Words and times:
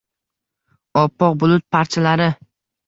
oppoq 1.03 1.39
bulut 1.39 1.69
parchalari 1.77 2.31